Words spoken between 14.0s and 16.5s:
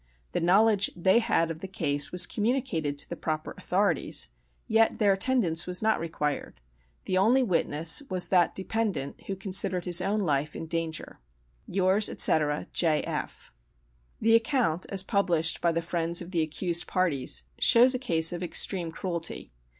The account, as published by the friends of the